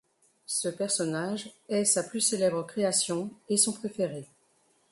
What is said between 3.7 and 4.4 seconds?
préféré.